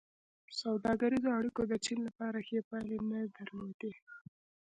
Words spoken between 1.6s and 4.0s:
د چین لپاره ښې پایلې نه درلودې.